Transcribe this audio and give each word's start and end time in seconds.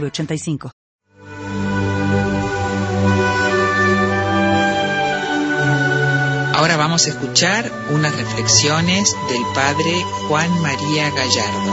906985. 0.00 0.70
Ahora 6.54 6.76
vamos 6.76 7.06
a 7.06 7.10
escuchar 7.10 7.70
unas 7.90 8.16
reflexiones 8.16 9.14
del 9.28 9.42
padre 9.54 10.02
Juan 10.28 10.50
María 10.62 11.10
Gallardo. 11.10 11.72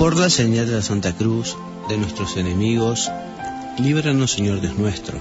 Por 0.00 0.16
la 0.16 0.28
señal 0.30 0.66
de 0.66 0.76
la 0.76 0.82
Santa 0.82 1.12
Cruz, 1.12 1.56
de 1.88 1.98
nuestros 1.98 2.36
enemigos, 2.36 3.12
líbranos 3.78 4.32
Señor 4.32 4.60
Dios 4.60 4.76
nuestro, 4.76 5.18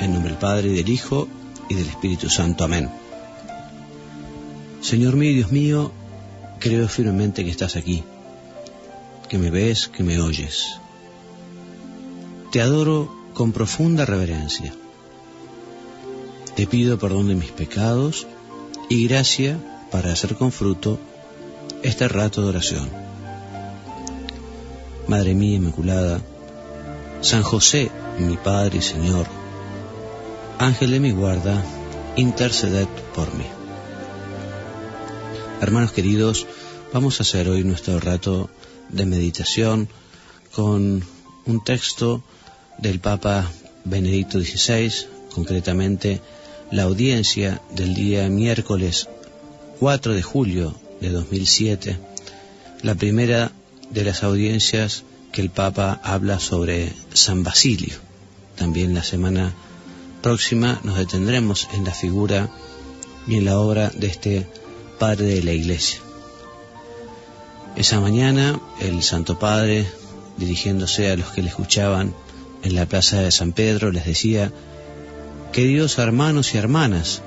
en 0.00 0.12
nombre 0.12 0.30
del 0.30 0.38
Padre 0.38 0.68
del 0.70 0.88
Hijo 0.88 1.28
y 1.68 1.74
del 1.74 1.88
Espíritu 1.88 2.28
Santo. 2.28 2.64
Amén. 2.64 2.90
Señor 4.80 5.16
mío 5.16 5.30
y 5.30 5.34
Dios 5.34 5.52
mío, 5.52 5.92
creo 6.60 6.88
firmemente 6.88 7.44
que 7.44 7.50
estás 7.50 7.76
aquí, 7.76 8.04
que 9.28 9.38
me 9.38 9.50
ves, 9.50 9.88
que 9.88 10.02
me 10.02 10.20
oyes. 10.20 10.78
Te 12.52 12.60
adoro 12.60 13.12
con 13.34 13.52
profunda 13.52 14.06
reverencia. 14.06 14.72
Te 16.54 16.66
pido 16.66 16.98
perdón 16.98 17.28
de 17.28 17.34
mis 17.34 17.50
pecados 17.50 18.26
y 18.88 19.06
gracia 19.06 19.58
para 19.90 20.12
hacer 20.12 20.36
con 20.36 20.52
fruto 20.52 20.98
este 21.82 22.08
rato 22.08 22.42
de 22.42 22.48
oración. 22.48 22.88
Madre 25.06 25.34
mía 25.34 25.56
Inmaculada, 25.56 26.20
San 27.20 27.42
José, 27.42 27.90
mi 28.18 28.36
Padre 28.36 28.78
y 28.78 28.82
Señor, 28.82 29.26
Ángel 30.58 30.90
de 30.90 30.98
mi 30.98 31.12
guarda, 31.12 31.62
interceded 32.16 32.88
por 33.14 33.32
mí. 33.34 33.44
Hermanos 35.60 35.92
queridos, 35.92 36.48
vamos 36.92 37.20
a 37.20 37.22
hacer 37.22 37.48
hoy 37.48 37.62
nuestro 37.62 38.00
rato 38.00 38.50
de 38.88 39.06
meditación 39.06 39.88
con 40.52 41.04
un 41.46 41.64
texto 41.64 42.24
del 42.76 42.98
Papa 42.98 43.48
Benedicto 43.84 44.40
XVI, 44.40 44.92
concretamente 45.32 46.20
la 46.72 46.82
audiencia 46.82 47.62
del 47.76 47.94
día 47.94 48.28
miércoles 48.28 49.08
4 49.78 50.12
de 50.12 50.22
julio 50.22 50.74
de 51.00 51.10
2007, 51.10 51.98
la 52.82 52.96
primera 52.96 53.52
de 53.90 54.02
las 54.02 54.24
audiencias 54.24 55.04
que 55.30 55.40
el 55.40 55.50
Papa 55.50 56.00
habla 56.02 56.40
sobre 56.40 56.92
San 57.14 57.44
Basilio. 57.44 57.94
También 58.56 58.92
la 58.92 59.04
semana 59.04 59.54
próxima 60.22 60.80
nos 60.84 60.98
detendremos 60.98 61.68
en 61.72 61.84
la 61.84 61.92
figura 61.92 62.48
y 63.26 63.36
en 63.36 63.44
la 63.44 63.58
obra 63.58 63.90
de 63.94 64.06
este 64.06 64.46
Padre 64.98 65.26
de 65.26 65.42
la 65.42 65.52
Iglesia. 65.52 66.00
Esa 67.76 68.00
mañana 68.00 68.60
el 68.80 69.02
Santo 69.02 69.38
Padre, 69.38 69.86
dirigiéndose 70.36 71.10
a 71.10 71.16
los 71.16 71.30
que 71.30 71.42
le 71.42 71.48
escuchaban 71.48 72.14
en 72.62 72.74
la 72.74 72.86
plaza 72.86 73.20
de 73.20 73.30
San 73.30 73.52
Pedro, 73.52 73.92
les 73.92 74.04
decía, 74.04 74.52
queridos 75.52 75.98
hermanos 75.98 76.54
y 76.54 76.58
hermanas, 76.58 77.22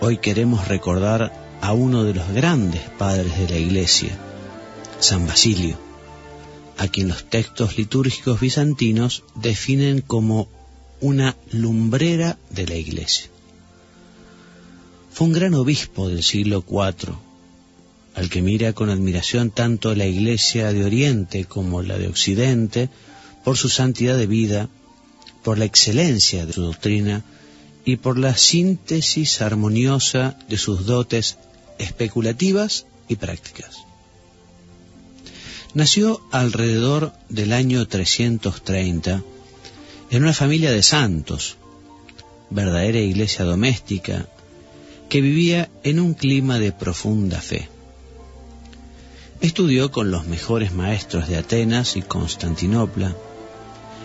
hoy 0.00 0.18
queremos 0.18 0.68
recordar 0.68 1.32
a 1.62 1.72
uno 1.72 2.04
de 2.04 2.12
los 2.12 2.28
grandes 2.32 2.82
padres 2.98 3.38
de 3.38 3.48
la 3.48 3.56
Iglesia, 3.56 4.10
San 4.98 5.26
Basilio, 5.26 5.78
a 6.76 6.88
quien 6.88 7.08
los 7.08 7.24
textos 7.24 7.78
litúrgicos 7.78 8.40
bizantinos 8.40 9.24
definen 9.34 10.02
como 10.02 10.48
una 11.04 11.36
lumbrera 11.52 12.38
de 12.48 12.66
la 12.66 12.76
Iglesia. 12.76 13.26
Fue 15.12 15.26
un 15.26 15.34
gran 15.34 15.52
obispo 15.52 16.08
del 16.08 16.22
siglo 16.22 16.64
IV, 16.66 17.12
al 18.14 18.30
que 18.30 18.40
mira 18.40 18.72
con 18.72 18.88
admiración 18.88 19.50
tanto 19.50 19.94
la 19.94 20.06
Iglesia 20.06 20.72
de 20.72 20.82
Oriente 20.82 21.44
como 21.44 21.82
la 21.82 21.98
de 21.98 22.08
Occidente, 22.08 22.88
por 23.44 23.58
su 23.58 23.68
santidad 23.68 24.16
de 24.16 24.26
vida, 24.26 24.70
por 25.42 25.58
la 25.58 25.66
excelencia 25.66 26.46
de 26.46 26.54
su 26.54 26.62
doctrina 26.62 27.22
y 27.84 27.96
por 27.96 28.16
la 28.16 28.34
síntesis 28.38 29.42
armoniosa 29.42 30.38
de 30.48 30.56
sus 30.56 30.86
dotes 30.86 31.36
especulativas 31.78 32.86
y 33.08 33.16
prácticas. 33.16 33.76
Nació 35.74 36.22
alrededor 36.32 37.12
del 37.28 37.52
año 37.52 37.86
330 37.86 39.22
en 40.10 40.22
una 40.22 40.32
familia 40.32 40.70
de 40.70 40.82
santos, 40.82 41.56
verdadera 42.50 42.98
iglesia 42.98 43.44
doméstica, 43.44 44.26
que 45.08 45.20
vivía 45.20 45.70
en 45.82 46.00
un 46.00 46.14
clima 46.14 46.58
de 46.58 46.72
profunda 46.72 47.40
fe. 47.40 47.68
Estudió 49.40 49.90
con 49.90 50.10
los 50.10 50.26
mejores 50.26 50.72
maestros 50.72 51.28
de 51.28 51.36
Atenas 51.36 51.96
y 51.96 52.02
Constantinopla, 52.02 53.14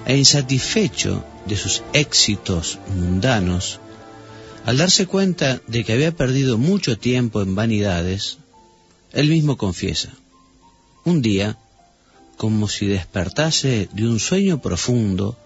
e 0.05 0.17
insatisfecho 0.17 1.23
de 1.45 1.55
sus 1.55 1.83
éxitos 1.93 2.79
mundanos, 2.95 3.79
al 4.65 4.77
darse 4.77 5.07
cuenta 5.07 5.61
de 5.67 5.83
que 5.83 5.93
había 5.93 6.11
perdido 6.11 6.57
mucho 6.57 6.97
tiempo 6.97 7.41
en 7.41 7.55
vanidades, 7.55 8.37
él 9.13 9.29
mismo 9.29 9.57
confiesa, 9.57 10.11
un 11.05 11.21
día, 11.21 11.57
como 12.37 12.67
si 12.67 12.87
despertase 12.87 13.89
de 13.91 14.07
un 14.07 14.19
sueño 14.19 14.61
profundo, 14.61 15.37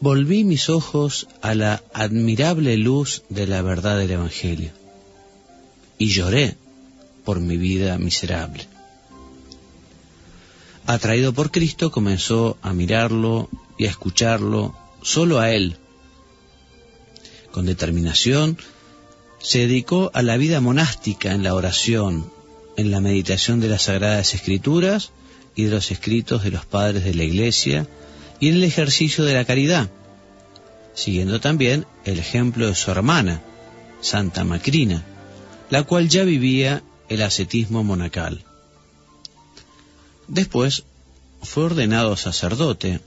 volví 0.00 0.44
mis 0.44 0.68
ojos 0.68 1.28
a 1.40 1.54
la 1.54 1.82
admirable 1.92 2.76
luz 2.76 3.22
de 3.28 3.46
la 3.46 3.62
verdad 3.62 3.98
del 3.98 4.10
Evangelio 4.10 4.70
y 5.98 6.08
lloré 6.08 6.56
por 7.24 7.40
mi 7.40 7.56
vida 7.56 7.98
miserable. 7.98 8.66
Atraído 10.86 11.32
por 11.32 11.50
Cristo, 11.50 11.90
comenzó 11.90 12.58
a 12.62 12.72
mirarlo 12.72 13.48
y 13.78 13.86
a 13.86 13.90
escucharlo 13.90 14.76
solo 15.02 15.40
a 15.40 15.50
Él. 15.50 15.76
Con 17.50 17.66
determinación, 17.66 18.58
se 19.40 19.60
dedicó 19.60 20.10
a 20.14 20.22
la 20.22 20.36
vida 20.36 20.60
monástica 20.60 21.32
en 21.32 21.42
la 21.42 21.54
oración, 21.54 22.30
en 22.76 22.90
la 22.90 23.00
meditación 23.00 23.60
de 23.60 23.68
las 23.68 23.82
Sagradas 23.82 24.34
Escrituras 24.34 25.10
y 25.54 25.64
de 25.64 25.70
los 25.70 25.90
escritos 25.90 26.44
de 26.44 26.50
los 26.50 26.66
padres 26.66 27.04
de 27.04 27.14
la 27.14 27.24
Iglesia 27.24 27.88
y 28.40 28.48
en 28.48 28.54
el 28.54 28.64
ejercicio 28.64 29.24
de 29.24 29.34
la 29.34 29.44
caridad, 29.44 29.90
siguiendo 30.94 31.40
también 31.40 31.86
el 32.04 32.18
ejemplo 32.18 32.66
de 32.66 32.74
su 32.74 32.90
hermana, 32.90 33.42
Santa 34.00 34.44
Macrina, 34.44 35.04
la 35.70 35.82
cual 35.82 36.08
ya 36.08 36.24
vivía 36.24 36.82
el 37.08 37.22
ascetismo 37.22 37.82
monacal. 37.84 38.44
Después 40.28 40.84
fue 41.42 41.64
ordenado 41.64 42.16
sacerdote 42.16 43.00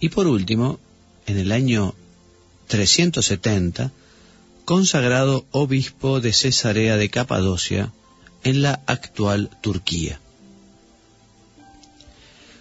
y 0.00 0.10
por 0.10 0.26
último, 0.26 0.78
en 1.26 1.38
el 1.38 1.52
año 1.52 1.94
370, 2.68 3.90
consagrado 4.64 5.46
obispo 5.50 6.20
de 6.20 6.32
Cesarea 6.32 6.96
de 6.96 7.08
Capadocia 7.08 7.92
en 8.44 8.62
la 8.62 8.82
actual 8.86 9.50
Turquía. 9.60 10.20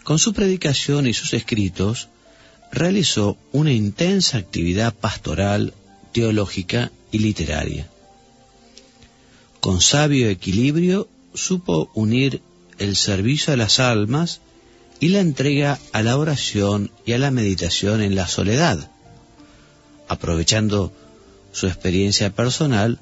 Con 0.03 0.19
su 0.19 0.33
predicación 0.33 1.05
y 1.05 1.13
sus 1.13 1.33
escritos, 1.33 2.07
realizó 2.71 3.37
una 3.51 3.71
intensa 3.71 4.37
actividad 4.37 4.93
pastoral, 4.93 5.73
teológica 6.11 6.91
y 7.11 7.19
literaria. 7.19 7.87
Con 9.59 9.81
sabio 9.81 10.29
equilibrio 10.29 11.07
supo 11.33 11.91
unir 11.93 12.41
el 12.77 12.95
servicio 12.95 13.53
a 13.53 13.57
las 13.57 13.79
almas 13.79 14.41
y 14.99 15.09
la 15.09 15.19
entrega 15.19 15.79
a 15.93 16.01
la 16.01 16.17
oración 16.17 16.91
y 17.05 17.13
a 17.13 17.17
la 17.17 17.31
meditación 17.31 18.01
en 18.01 18.15
la 18.15 18.27
soledad. 18.27 18.89
Aprovechando 20.07 20.91
su 21.51 21.67
experiencia 21.67 22.33
personal, 22.33 22.99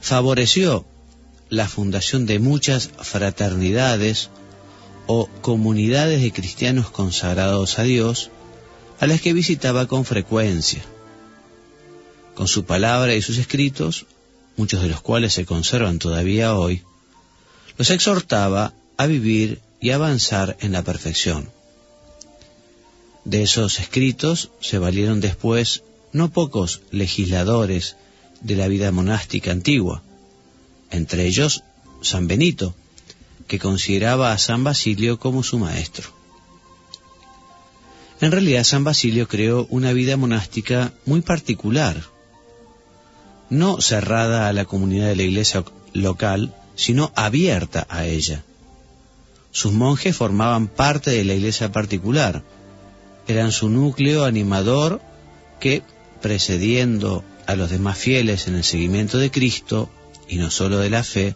favoreció 0.00 0.84
la 1.48 1.68
fundación 1.68 2.26
de 2.26 2.38
muchas 2.38 2.90
fraternidades 3.00 4.30
o 5.06 5.28
comunidades 5.40 6.22
de 6.22 6.32
cristianos 6.32 6.90
consagrados 6.90 7.78
a 7.78 7.82
Dios, 7.82 8.30
a 9.02 9.06
las 9.08 9.20
que 9.20 9.32
visitaba 9.32 9.88
con 9.88 10.04
frecuencia. 10.04 10.80
con 12.36 12.46
su 12.46 12.64
palabra 12.64 13.16
y 13.16 13.20
sus 13.20 13.36
escritos, 13.36 14.06
muchos 14.56 14.80
de 14.80 14.88
los 14.88 15.00
cuales 15.00 15.32
se 15.34 15.44
conservan 15.44 15.98
todavía 15.98 16.54
hoy, 16.54 16.82
los 17.76 17.90
exhortaba 17.90 18.72
a 18.96 19.06
vivir 19.06 19.60
y 19.80 19.90
avanzar 19.90 20.56
en 20.60 20.70
la 20.70 20.84
perfección. 20.84 21.50
De 23.24 23.42
esos 23.42 23.80
escritos 23.80 24.50
se 24.60 24.78
valieron 24.78 25.20
después 25.20 25.82
no 26.12 26.30
pocos 26.30 26.82
legisladores 26.92 27.96
de 28.40 28.54
la 28.54 28.68
vida 28.68 28.92
monástica 28.92 29.50
antigua, 29.50 30.00
entre 30.92 31.26
ellos 31.26 31.64
San 32.02 32.28
Benito, 32.28 32.76
que 33.48 33.58
consideraba 33.58 34.32
a 34.32 34.38
San 34.38 34.62
Basilio 34.62 35.18
como 35.18 35.42
su 35.42 35.58
maestro. 35.58 36.21
En 38.22 38.30
realidad 38.30 38.62
San 38.62 38.84
Basilio 38.84 39.26
creó 39.26 39.66
una 39.68 39.92
vida 39.92 40.16
monástica 40.16 40.92
muy 41.06 41.22
particular, 41.22 42.04
no 43.50 43.80
cerrada 43.80 44.46
a 44.46 44.52
la 44.52 44.64
comunidad 44.64 45.08
de 45.08 45.16
la 45.16 45.24
iglesia 45.24 45.64
local, 45.92 46.54
sino 46.76 47.10
abierta 47.16 47.84
a 47.90 48.06
ella. 48.06 48.44
Sus 49.50 49.72
monjes 49.72 50.14
formaban 50.14 50.68
parte 50.68 51.10
de 51.10 51.24
la 51.24 51.34
iglesia 51.34 51.72
particular, 51.72 52.44
eran 53.26 53.50
su 53.50 53.68
núcleo 53.68 54.24
animador 54.24 55.02
que, 55.58 55.82
precediendo 56.20 57.24
a 57.48 57.56
los 57.56 57.70
demás 57.70 57.98
fieles 57.98 58.46
en 58.46 58.54
el 58.54 58.62
seguimiento 58.62 59.18
de 59.18 59.32
Cristo, 59.32 59.90
y 60.28 60.36
no 60.36 60.52
sólo 60.52 60.78
de 60.78 60.90
la 60.90 61.02
fe, 61.02 61.34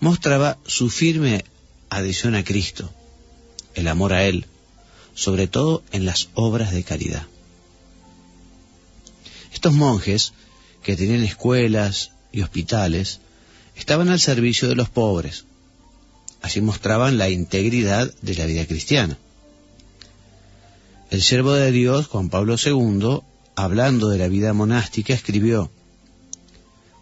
mostraba 0.00 0.56
su 0.64 0.88
firme 0.88 1.44
adhesión 1.90 2.34
a 2.34 2.44
Cristo, 2.44 2.90
el 3.74 3.88
amor 3.88 4.14
a 4.14 4.24
Él, 4.24 4.46
sobre 5.14 5.46
todo 5.46 5.82
en 5.92 6.04
las 6.04 6.28
obras 6.34 6.72
de 6.72 6.82
caridad. 6.82 7.26
Estos 9.52 9.72
monjes, 9.72 10.32
que 10.82 10.96
tenían 10.96 11.22
escuelas 11.22 12.10
y 12.32 12.42
hospitales, 12.42 13.20
estaban 13.76 14.08
al 14.08 14.20
servicio 14.20 14.68
de 14.68 14.74
los 14.74 14.90
pobres. 14.90 15.44
Así 16.42 16.60
mostraban 16.60 17.16
la 17.16 17.30
integridad 17.30 18.12
de 18.20 18.34
la 18.34 18.46
vida 18.46 18.66
cristiana. 18.66 19.16
El 21.10 21.22
siervo 21.22 21.52
de 21.52 21.70
Dios, 21.70 22.08
Juan 22.08 22.28
Pablo 22.28 22.56
II, 22.62 23.20
hablando 23.54 24.08
de 24.08 24.18
la 24.18 24.28
vida 24.28 24.52
monástica, 24.52 25.14
escribió, 25.14 25.70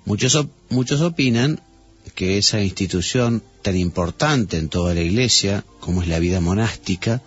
muchos, 0.04 0.46
muchos 0.68 1.00
opinan 1.00 1.60
que 2.14 2.36
esa 2.36 2.60
institución 2.60 3.42
tan 3.62 3.76
importante 3.76 4.58
en 4.58 4.68
toda 4.68 4.94
la 4.94 5.00
Iglesia, 5.00 5.64
como 5.80 6.02
es 6.02 6.08
la 6.08 6.18
vida 6.18 6.40
monástica, 6.40 7.22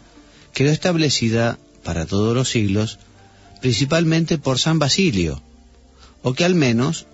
quedó 0.56 0.72
establecida 0.72 1.60
para 1.84 2.08
todos 2.08 2.34
los 2.34 2.50
siglos, 2.50 2.98
principalmente 3.62 4.40
por 4.40 4.58
San 4.58 4.80
Basilio, 4.80 5.44
o 6.24 6.34
que 6.34 6.46
al 6.46 6.56
menos 6.56 7.06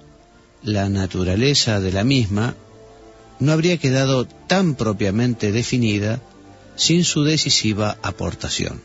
la 0.64 0.88
naturaleza 0.88 1.82
de 1.82 1.92
la 1.92 2.04
misma 2.04 2.56
no 3.40 3.52
habría 3.52 3.78
quedado 3.78 4.26
tan 4.26 4.76
propiamente 4.76 5.52
definida 5.52 6.22
sin 6.76 7.04
su 7.04 7.24
decisiva 7.24 7.98
aportación. 8.04 8.80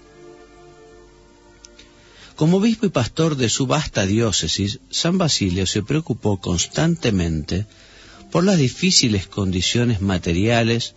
Como 2.34 2.56
obispo 2.56 2.86
y 2.86 2.88
pastor 2.88 3.36
de 3.36 3.50
su 3.50 3.66
vasta 3.66 4.06
diócesis, 4.06 4.80
San 4.90 5.18
Basilio 5.18 5.66
se 5.66 5.82
preocupó 5.82 6.40
constantemente 6.40 7.66
por 8.30 8.42
las 8.44 8.58
difíciles 8.58 9.26
condiciones 9.26 10.00
materiales 10.00 10.94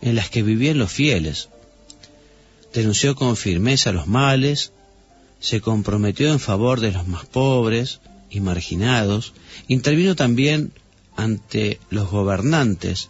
en 0.00 0.14
las 0.14 0.30
que 0.30 0.42
vivían 0.42 0.78
los 0.78 0.92
fieles. 0.92 1.48
Denunció 2.72 3.16
con 3.16 3.36
firmeza 3.36 3.92
los 3.92 4.06
males, 4.06 4.72
se 5.40 5.60
comprometió 5.60 6.30
en 6.30 6.40
favor 6.40 6.80
de 6.80 6.92
los 6.92 7.06
más 7.06 7.24
pobres 7.24 8.00
y 8.30 8.40
marginados, 8.40 9.32
intervino 9.68 10.14
también 10.14 10.72
ante 11.16 11.80
los 11.90 12.10
gobernantes 12.10 13.08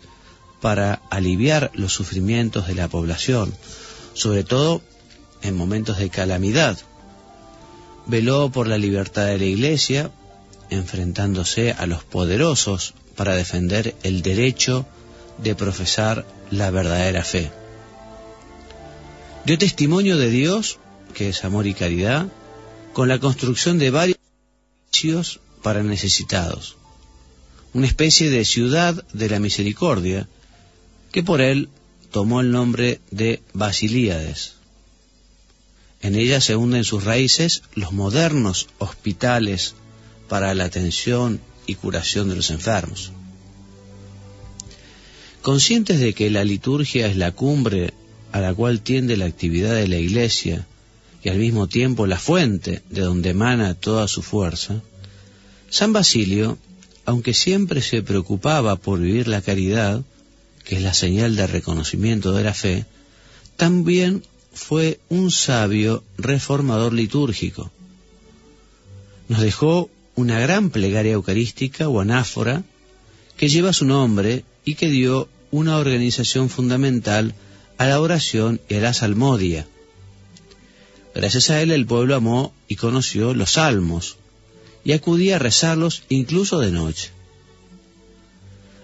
para 0.61 1.03
aliviar 1.11 1.71
los 1.75 1.93
sufrimientos 1.93 2.67
de 2.67 2.75
la 2.75 2.89
población, 2.89 3.55
sobre 4.15 4.45
todo 4.45 4.83
en 5.43 5.57
momentos 5.57 5.99
de 5.99 6.11
calamidad 6.11 6.79
veló 8.11 8.51
por 8.51 8.67
la 8.67 8.79
libertad 8.79 9.27
de 9.27 9.39
la 9.39 9.45
Iglesia, 9.45 10.11
enfrentándose 10.69 11.73
a 11.73 11.87
los 11.87 12.05
poderosos 12.05 12.95
para 13.17 13.35
defender 13.35 13.95
el 14.03 14.23
derecho 14.23 14.87
de 15.39 15.55
profesar 15.55 16.27
la 16.51 16.71
verdadera 16.71 17.25
fe. 17.25 17.51
Dio 19.51 19.59
testimonio 19.59 20.17
de 20.17 20.31
Dios, 20.31 20.79
que 21.13 21.31
es 21.31 21.43
amor 21.45 21.67
y 21.67 21.75
caridad, 21.75 22.29
con 22.93 23.09
la 23.09 23.19
construcción 23.19 23.81
de 23.81 23.91
varios 23.91 24.17
edificios 24.93 25.41
para 25.61 25.83
necesitados, 25.83 26.77
una 27.75 27.89
especie 27.89 28.31
de 28.31 28.45
ciudad 28.45 29.05
de 29.13 29.29
la 29.29 29.41
misericordia, 29.41 30.29
que 31.11 31.25
por 31.25 31.41
él 31.41 31.69
tomó 32.13 32.41
el 32.41 32.53
nombre 32.53 33.01
de 33.11 33.43
Basilíades. 33.53 34.53
En 36.01 36.15
ella 36.15 36.41
se 36.41 36.55
hunden 36.55 36.85
sus 36.85 37.03
raíces 37.03 37.65
los 37.75 37.91
modernos 37.91 38.69
hospitales 38.79 39.75
para 40.29 40.55
la 40.55 40.67
atención 40.67 41.41
y 41.67 41.75
curación 41.75 42.29
de 42.29 42.37
los 42.37 42.51
enfermos. 42.51 43.11
Conscientes 45.43 45.99
de 45.99 46.15
que 46.15 46.31
la 46.31 46.45
liturgia 46.45 47.09
es 47.09 47.17
la 47.17 47.33
cumbre 47.33 47.95
a 48.33 48.41
la 48.41 48.55
cual 48.55 48.81
tiende 48.81 49.17
la 49.17 49.27
actividad 49.27 49.75
de 49.75 49.89
la 49.89 49.99
Iglesia 49.99 50.67
y 51.23 51.29
al 51.29 51.39
mismo 51.39 51.67
tiempo 51.67 52.07
la 52.07 52.19
fuente 52.19 52.83
de 52.89 53.03
donde 53.03 53.31
emana 53.31 53.75
toda 53.75 54.09
su 54.09 54.23
fuerza, 54.23 54.83
San 55.69 55.93
Basilio, 55.93 56.59
aunque 57.05 57.35
siempre 57.35 57.83
se 57.83 58.03
preocupaba 58.03 58.77
por 58.77 59.01
vivir 59.01 59.29
la 59.29 59.43
caridad, 59.43 60.03
que 60.65 60.77
es 60.77 60.83
la 60.83 60.95
señal 60.95 61.37
de 61.37 61.47
reconocimiento 61.47 62.33
de 62.33 62.45
la 62.45 62.55
fe, 62.55 62.87
también 63.57 64.23
fue 64.53 65.01
un 65.09 65.31
sabio 65.31 66.03
reformador 66.17 66.93
litúrgico. 66.93 67.71
Nos 69.29 69.41
dejó 69.41 69.91
una 70.17 70.41
gran 70.41 70.71
plegaria 70.71 71.13
eucarística 71.13 71.89
o 71.89 72.01
anáfora 72.01 72.65
que 73.37 73.49
lleva 73.49 73.73
su 73.73 73.85
nombre 73.85 74.45
y 74.65 74.75
que 74.75 74.89
dio 74.89 75.29
una 75.51 75.79
organización 75.79 76.49
fundamental 76.49 77.35
a 77.81 77.87
la 77.87 77.99
oración 77.99 78.61
y 78.69 78.75
a 78.75 78.81
la 78.81 78.93
salmodia. 78.93 79.67
Gracias 81.15 81.49
a 81.49 81.63
él 81.63 81.71
el 81.71 81.87
pueblo 81.87 82.15
amó 82.15 82.53
y 82.69 82.77
conoció 82.77 83.33
los 83.33 83.53
salmos 83.53 84.19
y 84.85 84.93
acudía 84.93 85.37
a 85.37 85.39
rezarlos 85.39 86.03
incluso 86.11 86.59
de 86.59 86.73
noche. 86.73 87.09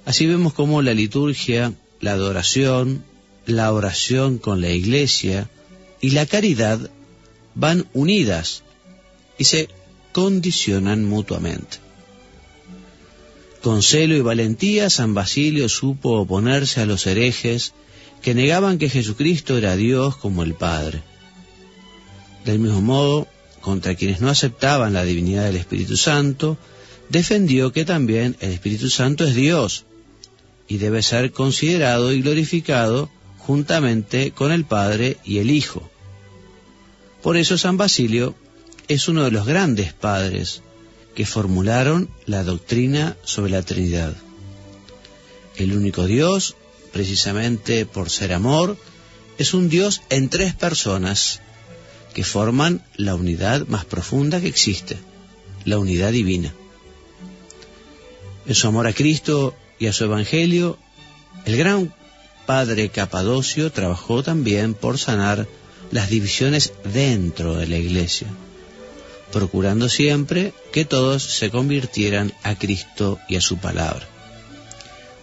Así 0.06 0.26
vemos 0.26 0.54
cómo 0.54 0.80
la 0.80 0.94
liturgia, 0.94 1.74
la 2.00 2.12
adoración, 2.12 3.04
la 3.44 3.70
oración 3.70 4.38
con 4.38 4.62
la 4.62 4.70
iglesia 4.70 5.50
y 6.00 6.12
la 6.12 6.24
caridad 6.24 6.90
van 7.54 7.86
unidas 7.92 8.62
y 9.36 9.44
se 9.44 9.68
condicionan 10.12 11.04
mutuamente. 11.04 11.80
Con 13.60 13.82
celo 13.82 14.16
y 14.16 14.22
valentía, 14.22 14.88
San 14.88 15.12
Basilio 15.12 15.68
supo 15.68 16.18
oponerse 16.18 16.80
a 16.80 16.86
los 16.86 17.06
herejes 17.06 17.74
que 18.23 18.35
negaban 18.35 18.78
que 18.78 18.88
Jesucristo 18.88 19.56
era 19.56 19.76
Dios 19.76 20.16
como 20.16 20.42
el 20.42 20.54
Padre. 20.54 21.02
Del 22.44 22.58
mismo 22.58 22.80
modo, 22.80 23.28
contra 23.61 23.94
quienes 23.94 24.20
no 24.20 24.28
aceptaban 24.28 24.92
la 24.92 25.04
divinidad 25.04 25.44
del 25.44 25.56
Espíritu 25.56 25.96
Santo, 25.96 26.56
defendió 27.08 27.73
que 27.73 27.85
también 27.85 28.37
el 28.40 28.52
Espíritu 28.52 28.90
Santo 28.90 29.25
es 29.25 29.35
Dios 29.35 29.85
y 30.68 30.78
debe 30.78 31.02
ser 31.02 31.32
considerado 31.32 32.12
y 32.12 32.23
glorificado 32.23 33.11
juntamente 33.38 34.32
con 34.32 34.52
el 34.52 34.64
Padre 34.64 35.18
y 35.25 35.38
el 35.38 35.50
Hijo. 35.50 35.88
Por 37.23 37.37
eso 37.37 37.58
San 37.58 37.76
Basilio 37.76 38.35
es 38.88 39.08
uno 39.08 39.25
de 39.25 39.30
los 39.30 39.46
grandes 39.46 39.92
padres 39.92 40.62
que 41.14 41.26
formularon 41.26 42.11
la 42.26 42.44
doctrina 42.44 43.16
sobre 43.25 43.52
la 43.52 43.62
Trinidad. 43.62 44.14
El 45.56 45.73
único 45.73 46.06
Dios, 46.06 46.56
precisamente 46.96 47.84
por 47.84 48.08
ser 48.08 48.32
amor, 48.32 48.78
es 49.36 49.52
un 49.52 49.68
Dios 49.68 50.00
en 50.08 50.30
tres 50.30 50.54
personas 50.54 51.42
que 52.14 52.24
forman 52.24 52.82
la 52.96 53.14
unidad 53.14 53.66
más 53.66 53.84
profunda 53.84 54.40
que 54.40 54.48
existe, 54.48 54.96
la 55.66 55.78
unidad 55.78 56.12
divina. 56.12 56.54
En 58.46 58.54
su 58.54 58.66
amor 58.66 58.86
a 58.86 58.94
Cristo 58.94 59.54
y 59.78 59.88
a 59.88 59.92
su 59.92 60.04
Evangelio, 60.04 60.78
el 61.44 61.58
gran 61.58 61.94
padre 62.46 62.88
Capadocio 62.88 63.70
trabajó 63.70 64.22
también 64.22 64.72
por 64.72 64.96
sanar 64.96 65.46
las 65.90 66.08
divisiones 66.08 66.72
dentro 66.94 67.56
de 67.56 67.66
la 67.66 67.76
iglesia, 67.76 68.28
procurando 69.32 69.90
siempre 69.90 70.54
que 70.72 70.86
todos 70.86 71.22
se 71.22 71.50
convirtieran 71.50 72.32
a 72.42 72.54
Cristo 72.54 73.18
y 73.28 73.36
a 73.36 73.42
su 73.42 73.58
palabra. 73.58 74.08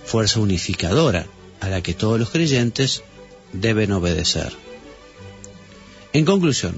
Fuerza 0.06 0.40
unificadora 0.40 1.26
a 1.64 1.70
la 1.70 1.82
que 1.82 1.94
todos 1.94 2.20
los 2.20 2.30
creyentes 2.30 3.04
deben 3.54 3.94
obedecer. 3.94 4.52
En 6.12 6.26
conclusión, 6.26 6.78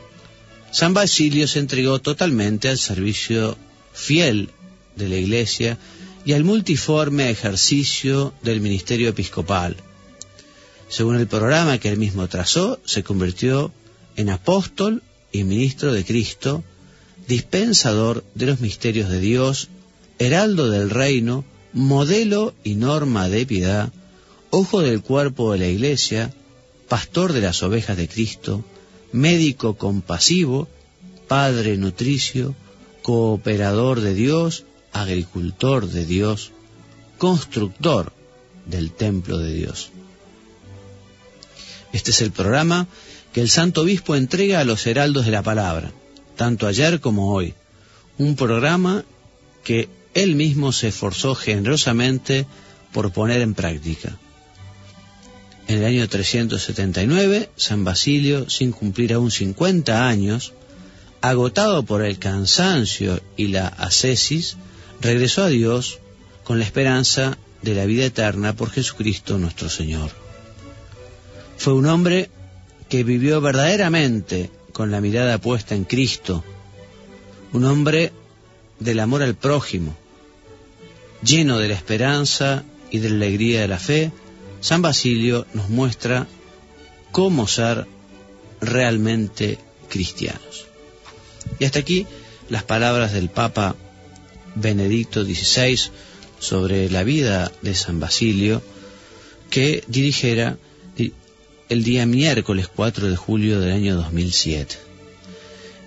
San 0.72 0.94
Basilio 0.94 1.48
se 1.48 1.58
entregó 1.58 2.00
totalmente 2.00 2.70
al 2.70 2.78
servicio 2.78 3.58
fiel 3.94 4.52
de 4.96 5.10
la 5.10 5.16
Iglesia 5.16 5.80
y 6.24 6.34
al 6.34 6.44
multiforme 6.44 7.32
ejercicio 7.32 8.36
del 8.44 8.62
ministerio 8.62 9.10
episcopal. 9.10 9.76
Según 10.88 11.16
el 11.16 11.26
programa 11.26 11.80
que 11.80 11.90
él 11.90 11.98
mismo 11.98 12.28
trazó, 12.28 12.80
se 12.86 13.04
convirtió 13.04 13.72
en 14.16 14.30
apóstol 14.30 15.02
y 15.32 15.46
ministro 15.46 15.94
de 15.94 16.06
Cristo, 16.06 16.64
dispensador 17.28 18.24
de 18.36 18.46
los 18.46 18.60
misterios 18.60 19.10
de 19.10 19.20
Dios, 19.20 19.70
heraldo 20.20 20.70
del 20.70 20.92
reino, 20.92 21.44
modelo 21.74 22.54
y 22.64 22.76
norma 22.76 23.30
de 23.30 23.48
piedad, 23.48 23.92
ojo 24.58 24.80
del 24.82 25.02
cuerpo 25.02 25.52
de 25.52 25.60
la 25.60 25.68
Iglesia, 25.68 26.34
pastor 26.88 27.34
de 27.34 27.42
las 27.42 27.62
ovejas 27.62 27.98
de 27.98 28.08
Cristo, 28.08 28.64
médico 29.12 29.76
compasivo, 29.76 30.70
padre 31.28 31.76
nutricio, 31.76 32.56
cooperador 33.02 34.00
de 34.00 34.14
Dios, 34.14 34.64
agricultor 34.94 35.88
de 35.90 36.06
Dios, 36.06 36.54
constructor 37.18 38.14
del 38.66 38.92
templo 38.92 39.40
de 39.40 39.54
Dios. 39.54 39.90
Este 41.92 42.12
es 42.12 42.22
el 42.22 42.32
programa 42.32 42.88
que 43.34 43.42
el 43.42 43.50
Santo 43.50 43.82
Obispo 43.82 44.16
entrega 44.16 44.62
a 44.62 44.64
los 44.64 44.88
heraldos 44.88 45.26
de 45.26 45.32
la 45.32 45.44
palabra, 45.44 45.92
tanto 46.38 46.66
ayer 46.66 47.02
como 47.02 47.34
hoy. 47.34 47.56
Un 48.18 48.38
programa 48.38 49.04
que 49.66 49.90
él 50.14 50.36
mismo 50.36 50.72
se 50.72 50.88
esforzó 50.88 51.36
generosamente 51.36 52.48
por 52.94 53.12
poner 53.12 53.42
en 53.42 53.54
práctica. 53.54 54.18
En 55.68 55.80
el 55.80 55.86
año 55.86 56.08
379, 56.08 57.50
San 57.56 57.84
Basilio, 57.84 58.50
sin 58.50 58.72
cumplir 58.72 59.14
aún 59.14 59.32
50 59.32 60.08
años, 60.08 60.54
agotado 61.22 61.84
por 61.84 62.04
el 62.04 62.20
cansancio 62.20 63.20
y 63.36 63.48
la 63.48 63.68
ascesis, 63.68 64.58
regresó 65.02 65.44
a 65.44 65.50
Dios 65.50 66.00
con 66.44 66.60
la 66.60 66.66
esperanza 66.66 67.38
de 67.64 67.74
la 67.74 67.86
vida 67.86 68.06
eterna 68.06 68.56
por 68.56 68.70
Jesucristo 68.70 69.40
nuestro 69.40 69.70
Señor. 69.70 70.12
Fue 71.58 71.74
un 71.74 71.88
hombre 71.88 72.30
que 72.88 73.04
vivió 73.04 73.42
verdaderamente 73.42 74.52
con 74.72 74.92
la 74.92 75.02
mirada 75.02 75.40
puesta 75.40 75.74
en 75.74 75.86
Cristo, 75.86 76.44
un 77.54 77.66
hombre 77.66 78.12
del 78.80 79.00
amor 79.00 79.24
al 79.24 79.36
prójimo, 79.36 79.96
lleno 81.24 81.58
de 81.58 81.70
la 81.70 81.74
esperanza 81.74 82.64
y 82.92 83.00
de 83.00 83.10
la 83.10 83.16
alegría 83.16 83.62
de 83.62 83.68
la 83.68 83.80
fe, 83.80 84.12
San 84.66 84.82
Basilio 84.82 85.46
nos 85.54 85.70
muestra 85.70 86.26
cómo 87.12 87.46
ser 87.48 87.86
realmente 88.60 89.60
cristianos. 89.90 90.66
Y 91.60 91.66
hasta 91.66 91.78
aquí 91.78 92.08
las 92.50 92.64
palabras 92.64 93.14
del 93.14 93.30
Papa 93.30 93.76
Benedicto 94.56 95.24
XVI 95.24 95.80
sobre 96.40 96.90
la 96.90 97.04
vida 97.04 97.52
de 97.62 97.76
San 97.76 98.00
Basilio, 98.00 98.64
que 99.52 99.84
dirigiera 99.86 100.58
el 101.70 101.84
día 101.84 102.08
miércoles 102.08 102.68
4 102.68 103.08
de 103.08 103.16
julio 103.16 103.60
del 103.60 103.72
año 103.72 103.96
2007. 103.96 104.78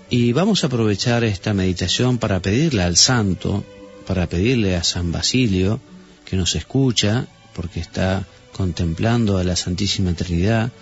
Y 0.09 0.31
vamos 0.31 0.63
a 0.63 0.67
aprovechar 0.67 1.25
esta 1.25 1.53
meditación 1.53 2.17
para 2.17 2.39
pedirle 2.39 2.83
al 2.83 2.95
santo, 2.95 3.65
para 4.07 4.29
pedirle 4.29 4.77
a 4.77 4.85
San 4.85 5.11
Basilio, 5.11 5.81
que 6.23 6.37
nos 6.37 6.55
escucha, 6.55 7.27
porque 7.53 7.81
está 7.81 8.25
contemplando 8.59 9.37
a 9.37 9.45
la 9.45 9.55
Santísima 9.55 10.13
Trinidad, 10.15 10.73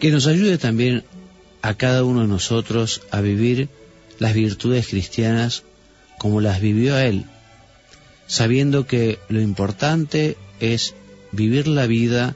que 0.00 0.10
nos 0.10 0.26
ayude 0.26 0.56
también 0.56 1.04
a 1.60 1.74
cada 1.74 2.04
uno 2.04 2.22
de 2.22 2.26
nosotros 2.26 3.02
a 3.10 3.20
vivir 3.20 3.68
las 4.18 4.32
virtudes 4.32 4.88
cristianas 4.88 5.62
como 6.16 6.40
las 6.40 6.62
vivió 6.62 6.96
él, 6.96 7.26
sabiendo 8.26 8.86
que 8.86 9.18
lo 9.28 9.42
importante 9.42 10.38
es 10.58 10.94
vivir 11.32 11.68
la 11.68 11.86
vida 11.86 12.34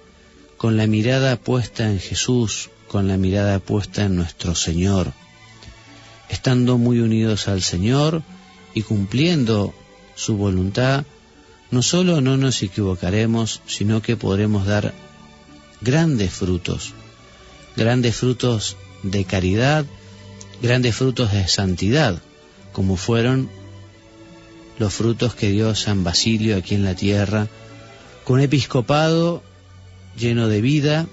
con 0.58 0.76
la 0.76 0.86
mirada 0.86 1.36
puesta 1.36 1.90
en 1.90 1.98
Jesús, 1.98 2.68
con 2.86 3.08
la 3.08 3.16
mirada 3.16 3.60
puesta 3.60 4.04
en 4.04 4.14
nuestro 4.14 4.54
Señor, 4.54 5.14
estando 6.28 6.76
muy 6.76 6.98
unidos 6.98 7.48
al 7.48 7.62
Señor 7.62 8.22
y 8.74 8.82
cumpliendo 8.82 9.72
su 10.16 10.36
voluntad, 10.36 11.06
no 11.70 11.82
solo 11.82 12.20
no 12.20 12.36
nos 12.36 12.62
equivocaremos, 12.62 13.62
sino 13.66 14.02
que 14.02 14.16
podremos 14.16 14.66
dar 14.66 14.92
grandes 15.80 16.32
frutos, 16.32 16.92
grandes 17.76 18.16
frutos 18.16 18.76
de 19.02 19.24
caridad, 19.24 19.84
grandes 20.60 20.96
frutos 20.96 21.32
de 21.32 21.46
santidad, 21.48 22.20
como 22.72 22.96
fueron 22.96 23.48
los 24.78 24.94
frutos 24.94 25.34
que 25.34 25.50
dio 25.50 25.74
San 25.74 26.04
Basilio 26.04 26.56
aquí 26.56 26.74
en 26.74 26.84
la 26.84 26.94
tierra, 26.94 27.48
con 28.24 28.36
un 28.36 28.42
episcopado 28.42 29.42
lleno 30.16 30.48
de 30.48 30.60
vida, 30.60 31.06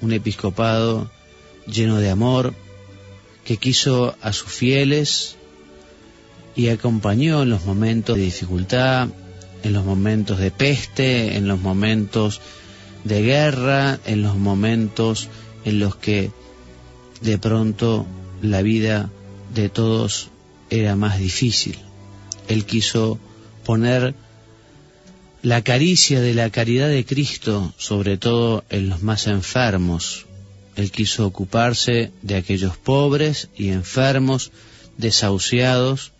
un 0.00 0.12
episcopado 0.12 1.10
lleno 1.66 1.98
de 1.98 2.10
amor, 2.10 2.54
que 3.44 3.56
quiso 3.56 4.16
a 4.22 4.32
sus 4.32 4.50
fieles 4.50 5.36
y 6.56 6.68
acompañó 6.68 7.42
en 7.42 7.50
los 7.50 7.64
momentos 7.64 8.16
de 8.16 8.22
dificultad, 8.22 9.08
en 9.62 9.72
los 9.72 9.84
momentos 9.84 10.38
de 10.38 10.50
peste, 10.50 11.36
en 11.36 11.48
los 11.48 11.60
momentos 11.60 12.40
de 13.04 13.22
guerra, 13.22 13.98
en 14.04 14.22
los 14.22 14.36
momentos 14.36 15.28
en 15.64 15.80
los 15.80 15.96
que 15.96 16.30
de 17.20 17.38
pronto 17.38 18.06
la 18.42 18.62
vida 18.62 19.10
de 19.54 19.68
todos 19.68 20.28
era 20.70 20.96
más 20.96 21.18
difícil. 21.18 21.78
Él 22.48 22.64
quiso 22.64 23.18
poner 23.64 24.14
la 25.42 25.62
caricia 25.62 26.20
de 26.20 26.34
la 26.34 26.50
caridad 26.50 26.88
de 26.88 27.04
Cristo, 27.04 27.72
sobre 27.78 28.18
todo 28.18 28.64
en 28.68 28.88
los 28.88 29.02
más 29.02 29.26
enfermos. 29.26 30.26
Él 30.76 30.90
quiso 30.90 31.26
ocuparse 31.26 32.12
de 32.22 32.36
aquellos 32.36 32.76
pobres 32.76 33.48
y 33.56 33.70
enfermos, 33.70 34.50
desahuciados, 34.98 36.12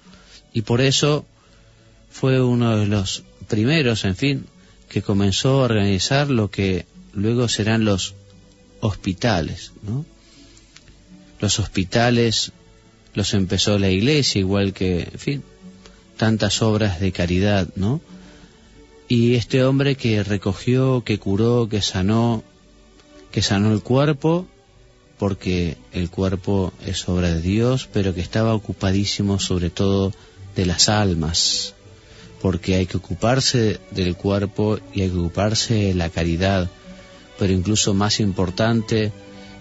y 0.52 0.62
por 0.62 0.80
eso 0.80 1.24
fue 2.10 2.42
uno 2.42 2.76
de 2.76 2.86
los 2.86 3.24
primeros, 3.50 4.04
en 4.06 4.16
fin, 4.16 4.46
que 4.88 5.02
comenzó 5.02 5.60
a 5.60 5.64
organizar 5.64 6.30
lo 6.30 6.50
que 6.50 6.86
luego 7.12 7.48
serán 7.48 7.84
los 7.84 8.14
hospitales, 8.80 9.72
¿no? 9.82 10.06
Los 11.40 11.58
hospitales 11.58 12.52
los 13.12 13.34
empezó 13.34 13.78
la 13.78 13.90
iglesia, 13.90 14.38
igual 14.38 14.72
que, 14.72 15.08
en 15.12 15.18
fin, 15.18 15.42
tantas 16.16 16.62
obras 16.62 17.00
de 17.00 17.12
caridad, 17.12 17.68
¿no? 17.76 18.00
Y 19.08 19.34
este 19.34 19.64
hombre 19.64 19.96
que 19.96 20.22
recogió, 20.22 21.02
que 21.04 21.18
curó, 21.18 21.68
que 21.68 21.82
sanó, 21.82 22.44
que 23.32 23.42
sanó 23.42 23.72
el 23.72 23.82
cuerpo, 23.82 24.46
porque 25.18 25.76
el 25.92 26.08
cuerpo 26.08 26.72
es 26.86 27.08
obra 27.08 27.34
de 27.34 27.40
Dios, 27.42 27.88
pero 27.92 28.14
que 28.14 28.20
estaba 28.20 28.54
ocupadísimo 28.54 29.40
sobre 29.40 29.70
todo 29.70 30.12
de 30.54 30.66
las 30.66 30.88
almas, 30.88 31.74
porque 32.40 32.76
hay 32.76 32.86
que 32.86 32.96
ocuparse 32.96 33.78
del 33.90 34.16
cuerpo 34.16 34.78
y 34.92 35.02
hay 35.02 35.10
que 35.10 35.18
ocuparse 35.18 35.74
de 35.74 35.94
la 35.94 36.08
caridad, 36.08 36.70
pero 37.38 37.52
incluso 37.52 37.94
más 37.94 38.20
importante 38.20 39.12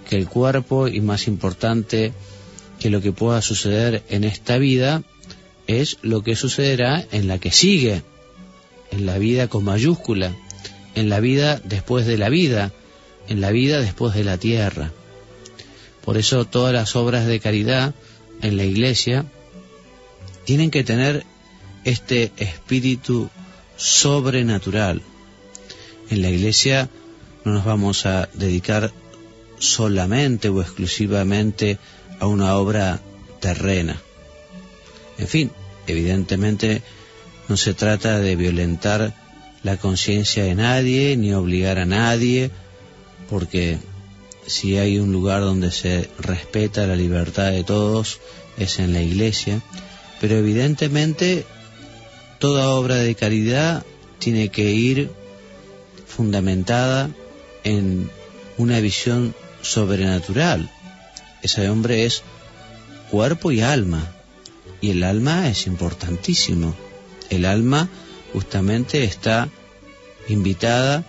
que 0.09 0.15
el 0.15 0.27
cuerpo 0.27 0.88
y 0.88 1.01
más 1.01 1.27
importante 1.27 2.13
que 2.79 2.89
lo 2.89 3.01
que 3.01 3.12
pueda 3.12 3.41
suceder 3.41 4.03
en 4.09 4.24
esta 4.24 4.57
vida 4.57 5.03
es 5.67 5.98
lo 6.01 6.24
que 6.24 6.36
sucederá 6.36 7.05
en 7.12 7.27
la 7.27 7.38
que 7.38 7.51
sigue, 7.51 8.01
en 8.91 9.05
la 9.05 9.17
vida 9.17 9.48
con 9.48 9.63
mayúscula, 9.63 10.36
en 10.95 11.09
la 11.09 11.19
vida 11.19 11.62
después 11.63 12.05
de 12.05 12.17
la 12.17 12.29
vida, 12.29 12.71
en 13.27 13.41
la 13.41 13.51
vida 13.51 13.79
después 13.79 14.15
de 14.15 14.24
la 14.24 14.38
tierra. 14.38 14.91
Por 16.03 16.17
eso 16.17 16.45
todas 16.45 16.74
las 16.74 16.95
obras 16.95 17.27
de 17.27 17.39
caridad 17.39 17.93
en 18.41 18.57
la 18.57 18.63
iglesia 18.63 19.25
tienen 20.45 20.71
que 20.71 20.83
tener 20.83 21.25
este 21.83 22.31
espíritu 22.38 23.29
sobrenatural. 23.77 25.01
En 26.09 26.21
la 26.21 26.29
iglesia 26.29 26.89
no 27.45 27.53
nos 27.53 27.65
vamos 27.65 28.05
a 28.05 28.29
dedicar 28.33 28.91
solamente 29.59 30.50
o 30.50 30.62
exclusivamente 30.62 31.77
a 32.19 32.27
una 32.27 32.55
obra 32.55 33.00
terrena. 33.39 34.01
En 35.17 35.27
fin, 35.27 35.51
evidentemente 35.88 36.81
no 37.48 37.57
se 37.57 37.74
trata 37.74 38.19
de 38.19 38.36
violentar 38.36 39.13
la 39.63 39.77
conciencia 39.77 40.43
de 40.43 40.55
nadie 40.55 41.17
ni 41.17 41.33
obligar 41.33 41.79
a 41.79 41.86
nadie, 41.86 42.51
porque 43.29 43.77
si 44.45 44.77
hay 44.77 45.00
un 45.00 45.12
lugar 45.12 45.41
donde 45.41 45.71
se 45.71 46.09
respeta 46.19 46.88
la 46.88 46.95
libertad 46.95 47.51
de 47.51 47.63
todos 47.63 48.19
es 48.57 48.79
en 48.79 48.93
la 48.93 49.01
iglesia, 49.01 49.62
pero 50.19 50.36
evidentemente 50.38 51.45
toda 52.39 52.69
obra 52.69 52.96
de 52.96 53.15
caridad 53.15 53.86
tiene 54.17 54.50
que 54.50 54.72
ir 54.72 55.12
fundamentada 56.08 57.10
en 57.63 58.10
una 58.58 58.79
visión 58.79 59.36
sobrenatural, 59.62 60.69
ese 61.41 61.69
hombre 61.69 62.05
es 62.05 62.24
cuerpo 63.10 63.51
y 63.51 63.62
alma, 63.62 64.12
y 64.81 64.91
el 64.91 65.03
alma 65.03 65.50
es 65.50 65.67
importantísimo. 65.67 66.75
El 67.29 67.46
alma 67.46 67.89
justamente 68.34 69.03
está 69.03 69.50
invitada 70.27 71.05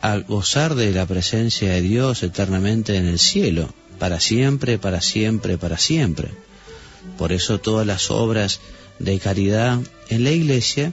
a 0.00 0.16
gozar 0.18 0.74
de 0.74 0.92
la 0.92 1.06
presencia 1.06 1.72
de 1.72 1.82
Dios 1.82 2.22
eternamente 2.22 2.96
en 2.96 3.06
el 3.06 3.18
cielo, 3.18 3.72
para 3.98 4.18
siempre, 4.18 4.78
para 4.78 5.00
siempre, 5.00 5.58
para 5.58 5.76
siempre. 5.76 6.30
Por 7.18 7.32
eso 7.32 7.60
todas 7.60 7.86
las 7.86 8.10
obras 8.10 8.60
de 8.98 9.18
caridad 9.18 9.80
en 10.08 10.24
la 10.24 10.30
iglesia 10.30 10.92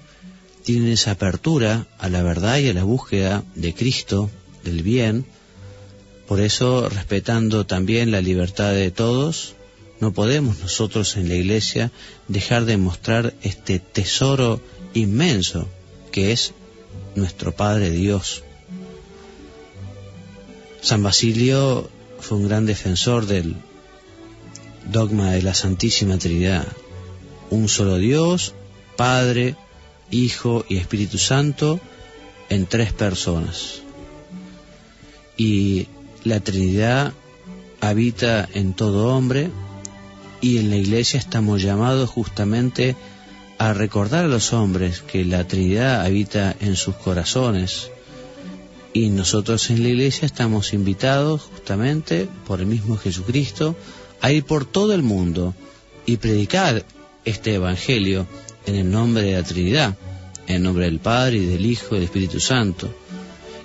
tienen 0.63 0.89
esa 0.89 1.11
apertura 1.11 1.87
a 1.97 2.09
la 2.09 2.23
verdad 2.23 2.57
y 2.57 2.69
a 2.69 2.73
la 2.73 2.83
búsqueda 2.83 3.43
de 3.55 3.73
Cristo, 3.73 4.29
del 4.63 4.83
bien. 4.83 5.25
Por 6.27 6.41
eso, 6.41 6.89
respetando 6.89 7.65
también 7.65 8.11
la 8.11 8.21
libertad 8.21 8.73
de 8.73 8.91
todos, 8.91 9.55
no 9.99 10.13
podemos 10.13 10.59
nosotros 10.59 11.15
en 11.15 11.29
la 11.29 11.35
iglesia 11.35 11.91
dejar 12.27 12.65
de 12.65 12.77
mostrar 12.77 13.33
este 13.41 13.79
tesoro 13.79 14.61
inmenso 14.93 15.67
que 16.11 16.31
es 16.31 16.53
nuestro 17.15 17.55
Padre 17.55 17.89
Dios. 17.89 18.43
San 20.81 21.01
Basilio 21.01 21.89
fue 22.19 22.37
un 22.37 22.47
gran 22.47 22.65
defensor 22.65 23.25
del 23.25 23.55
dogma 24.91 25.31
de 25.31 25.41
la 25.41 25.53
Santísima 25.53 26.17
Trinidad. 26.17 26.67
Un 27.49 27.69
solo 27.69 27.97
Dios, 27.97 28.53
Padre, 28.95 29.55
Hijo 30.11 30.65
y 30.69 30.77
Espíritu 30.77 31.17
Santo 31.17 31.79
en 32.49 32.65
tres 32.65 32.93
personas. 32.93 33.81
Y 35.37 35.87
la 36.23 36.39
Trinidad 36.39 37.13
habita 37.81 38.47
en 38.53 38.73
todo 38.73 39.15
hombre 39.15 39.49
y 40.41 40.57
en 40.57 40.69
la 40.69 40.77
Iglesia 40.77 41.19
estamos 41.19 41.61
llamados 41.61 42.09
justamente 42.09 42.95
a 43.57 43.73
recordar 43.73 44.25
a 44.25 44.29
los 44.29 44.53
hombres 44.53 45.01
que 45.01 45.25
la 45.25 45.47
Trinidad 45.47 46.01
habita 46.01 46.55
en 46.59 46.75
sus 46.75 46.95
corazones 46.95 47.89
y 48.93 49.09
nosotros 49.09 49.69
en 49.69 49.83
la 49.83 49.89
Iglesia 49.89 50.25
estamos 50.25 50.73
invitados 50.73 51.43
justamente 51.43 52.27
por 52.45 52.61
el 52.61 52.67
mismo 52.67 52.97
Jesucristo 52.97 53.75
a 54.21 54.31
ir 54.31 54.43
por 54.43 54.65
todo 54.65 54.93
el 54.93 55.03
mundo 55.03 55.53
y 56.05 56.17
predicar 56.17 56.85
este 57.25 57.55
Evangelio 57.55 58.27
en 58.65 58.75
el 58.75 58.89
nombre 58.89 59.23
de 59.23 59.33
la 59.33 59.43
Trinidad, 59.43 59.95
en 60.47 60.55
el 60.57 60.63
nombre 60.63 60.85
del 60.85 60.99
Padre 60.99 61.37
y 61.37 61.45
del 61.45 61.65
Hijo 61.65 61.87
y 61.91 61.95
del 61.95 62.03
Espíritu 62.03 62.39
Santo, 62.39 62.93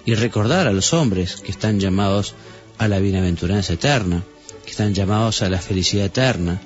y 0.05 0.15
recordar 0.15 0.67
a 0.67 0.73
los 0.73 0.93
hombres 0.93 1.37
que 1.37 1.53
están 1.53 1.79
llamados 1.79 2.35
a 2.79 2.89
la 2.89 2.99
bienaventuranza 2.99 3.75
eterna, 3.75 4.25
que 4.65 4.71
están 4.71 4.95
llamados 4.95 5.43
a 5.43 5.49
la 5.49 5.59
felicidad 5.59 6.07
eterna, 6.07 6.61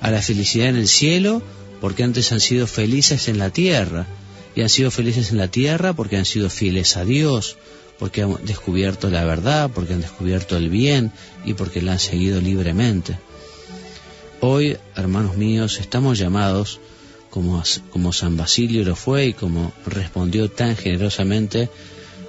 a 0.00 0.10
la 0.10 0.22
felicidad 0.22 0.68
en 0.68 0.76
el 0.76 0.88
cielo, 0.88 1.42
porque 1.80 2.02
antes 2.02 2.32
han 2.32 2.40
sido 2.40 2.66
felices 2.66 3.28
en 3.28 3.38
la 3.38 3.50
tierra, 3.50 4.06
y 4.54 4.62
han 4.62 4.68
sido 4.68 4.90
felices 4.90 5.30
en 5.30 5.38
la 5.38 5.48
tierra 5.48 5.92
porque 5.92 6.16
han 6.16 6.24
sido 6.24 6.50
fieles 6.50 6.96
a 6.96 7.04
Dios, 7.04 7.56
porque 7.98 8.22
han 8.22 8.38
descubierto 8.44 9.10
la 9.10 9.24
verdad, 9.24 9.70
porque 9.72 9.94
han 9.94 10.00
descubierto 10.00 10.56
el 10.56 10.70
bien 10.70 11.12
y 11.44 11.54
porque 11.54 11.82
la 11.82 11.92
han 11.92 11.98
seguido 11.98 12.40
libremente. 12.40 13.18
Hoy, 14.42 14.78
hermanos 14.96 15.36
míos, 15.36 15.78
estamos 15.80 16.18
llamados, 16.18 16.80
como, 17.28 17.62
como 17.90 18.12
San 18.14 18.38
Basilio 18.38 18.84
lo 18.84 18.96
fue 18.96 19.26
y 19.26 19.32
como 19.34 19.70
respondió 19.84 20.50
tan 20.50 20.76
generosamente, 20.76 21.68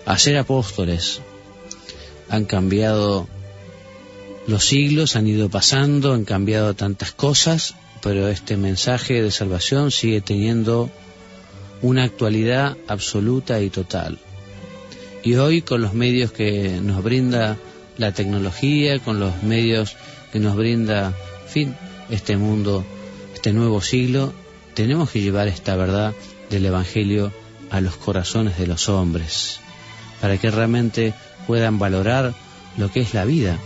a 0.06 0.18
ser 0.18 0.38
apóstoles. 0.38 1.22
Han 2.28 2.44
cambiado 2.44 3.30
los 4.46 4.66
siglos 4.66 5.16
han 5.16 5.28
ido 5.28 5.50
pasando, 5.50 6.14
han 6.14 6.26
cambiado 6.26 6.74
tantas 6.74 7.14
cosas, 7.14 7.76
pero 8.02 8.28
este 8.28 8.58
mensaje 8.58 9.22
de 9.22 9.32
salvación 9.32 9.92
sigue 9.92 10.20
teniendo 10.20 10.90
una 11.82 12.04
actualidad 12.04 12.76
absoluta 12.88 13.62
y 13.62 13.70
total. 13.70 14.20
Y 15.24 15.36
hoy 15.36 15.62
con 15.62 15.82
los 15.82 15.94
medios 15.94 16.34
que 16.34 16.80
nos 16.82 17.02
brinda 17.04 17.58
la 17.98 18.12
tecnología, 18.12 19.00
con 19.00 19.20
los 19.20 19.44
medios 19.44 19.96
que 20.34 20.40
nos 20.40 20.58
brinda, 20.58 21.14
fin, 21.48 21.76
este 22.12 22.38
mundo, 22.38 22.86
este 23.34 23.54
nuevo 23.54 23.82
siglo, 23.82 24.34
tenemos 24.74 25.10
que 25.10 25.22
llevar 25.22 25.48
esta 25.48 25.76
verdad 25.76 26.14
del 26.50 26.66
Evangelio 26.66 27.32
a 27.70 27.82
los 27.82 27.96
corazones 27.96 28.58
de 28.58 28.68
los 28.68 28.90
hombres, 28.90 29.60
para 30.20 30.38
que 30.38 30.52
realmente 30.52 31.14
puedan 31.48 31.80
valorar 31.80 32.34
lo 32.78 32.92
que 32.92 33.02
es 33.02 33.14
la 33.14 33.26
vida, 33.26 33.58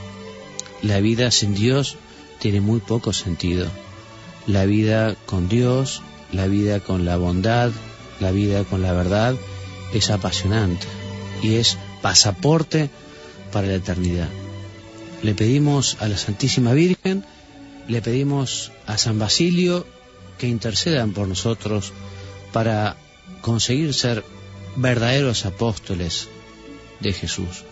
la 0.81 0.99
vida 0.99 1.31
sin 1.31 1.55
Dios 1.55 1.97
tiene 2.39 2.61
muy 2.61 2.79
poco 2.79 3.11
sentido. 3.11 3.67
La 4.45 4.65
vida 4.65 5.15
con 5.25 5.49
Dios, 5.49 6.03
la 6.31 6.45
vida 6.45 6.79
con 6.79 7.05
la 7.05 7.17
bondad, 7.17 7.71
la 8.19 8.31
vida 8.31 8.63
con 8.63 8.81
la 8.83 8.93
verdad 8.93 9.35
es 9.93 10.11
apasionante 10.11 10.85
y 11.41 11.55
es 11.55 11.77
pasaporte 12.01 12.89
para 13.51 13.67
la 13.67 13.75
eternidad. 13.75 14.29
Le 15.23 15.33
pedimos 15.33 15.97
a 16.01 16.07
la 16.07 16.17
Santísima 16.17 16.73
Virgen, 16.73 17.25
le 17.87 18.01
pedimos 18.01 18.71
a 18.87 18.97
San 18.97 19.19
Basilio 19.19 19.85
que 20.37 20.47
intercedan 20.47 21.13
por 21.13 21.27
nosotros 21.27 21.93
para 22.51 22.97
conseguir 23.41 23.93
ser 23.93 24.23
verdaderos 24.75 25.45
apóstoles 25.45 26.27
de 26.99 27.13
Jesús. 27.13 27.63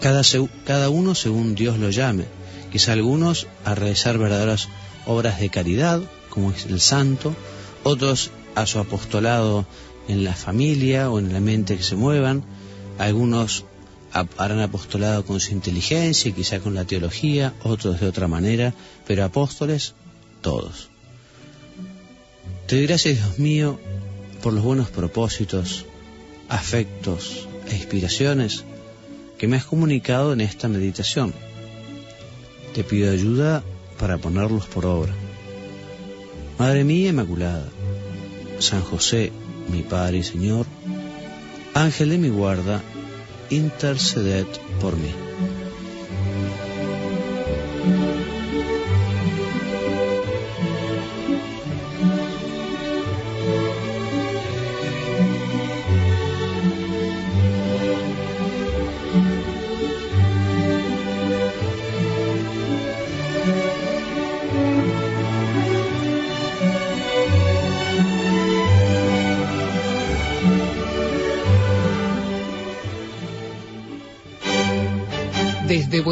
Cada, 0.00 0.88
uno 0.90 1.14
según 1.14 1.54
Dios 1.54 1.78
lo 1.78 1.90
llame, 1.90 2.24
quizá 2.70 2.92
algunos 2.92 3.46
a 3.64 3.74
realizar 3.74 4.18
verdaderas 4.18 4.68
obras 5.06 5.40
de 5.40 5.48
caridad, 5.48 6.02
como 6.28 6.52
es 6.52 6.66
el 6.66 6.80
santo, 6.80 7.34
otros 7.82 8.30
a 8.54 8.66
su 8.66 8.78
apostolado 8.78 9.66
en 10.08 10.24
la 10.24 10.34
familia 10.34 11.10
o 11.10 11.18
en 11.18 11.32
la 11.32 11.40
mente 11.40 11.76
que 11.76 11.82
se 11.82 11.96
muevan, 11.96 12.44
algunos 12.98 13.64
harán 14.12 14.60
apostolado 14.60 15.24
con 15.24 15.40
su 15.40 15.52
inteligencia 15.52 16.32
quizá 16.32 16.60
con 16.60 16.74
la 16.74 16.84
teología, 16.84 17.54
otros 17.62 18.00
de 18.00 18.06
otra 18.06 18.28
manera, 18.28 18.74
pero 19.06 19.24
apóstoles 19.24 19.94
todos. 20.40 20.88
Te 22.66 22.76
doy 22.76 22.86
gracias, 22.86 23.18
Dios 23.18 23.38
mío, 23.38 23.78
por 24.42 24.52
los 24.52 24.64
buenos 24.64 24.90
propósitos, 24.90 25.84
afectos 26.48 27.48
e 27.68 27.76
inspiraciones 27.76 28.64
que 29.38 29.48
me 29.48 29.56
has 29.56 29.64
comunicado 29.64 30.32
en 30.32 30.40
esta 30.40 30.68
meditación. 30.68 31.34
Te 32.74 32.84
pido 32.84 33.12
ayuda 33.12 33.62
para 33.98 34.18
ponerlos 34.18 34.66
por 34.66 34.86
obra. 34.86 35.14
Madre 36.58 36.84
mía 36.84 37.10
Inmaculada, 37.10 37.68
San 38.58 38.82
José, 38.82 39.30
mi 39.70 39.82
Padre 39.82 40.18
y 40.18 40.22
Señor, 40.22 40.66
Ángel 41.74 42.10
de 42.10 42.18
mi 42.18 42.30
guarda, 42.30 42.82
interceded 43.50 44.46
por 44.80 44.96
mí. 44.96 45.25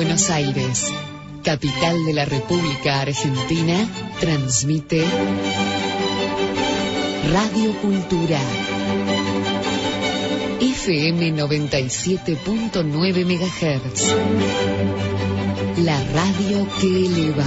Buenos 0.05 0.29
Aires, 0.29 0.93
capital 1.43 2.05
de 2.05 2.13
la 2.13 2.27
República 2.27 3.01
Argentina, 3.01 3.89
transmite 4.21 5.03
Radio 7.33 7.75
Cultura. 7.81 8.39
FM 10.61 11.33
97.9 11.33 13.25
MHz. 13.25 14.15
La 15.79 15.99
radio 16.13 16.69
que 16.79 17.07
eleva. 17.07 17.47